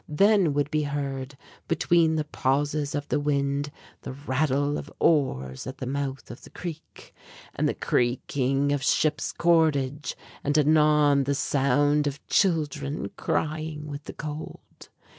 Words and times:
Then 0.09 0.53
would 0.55 0.71
be 0.71 0.81
heard, 0.81 1.37
between 1.67 2.15
the 2.15 2.23
pauses 2.23 2.95
of 2.95 3.07
the 3.09 3.19
wind, 3.19 3.71
the 4.01 4.13
rattle 4.13 4.79
of 4.79 4.91
oars 4.97 5.67
at 5.67 5.77
the 5.77 5.85
mouth 5.85 6.31
of 6.31 6.41
the 6.43 6.49
creek, 6.49 7.13
and 7.53 7.69
the 7.69 7.75
creaking 7.75 8.71
of 8.71 8.81
ships' 8.83 9.31
cordage, 9.31 10.17
and 10.43 10.57
anon 10.57 11.25
the 11.25 11.35
sound 11.35 12.07
of 12.07 12.25
children 12.25 13.11
crying 13.15 13.85
with 13.85 14.05
the 14.05 14.13
cold. 14.13 14.89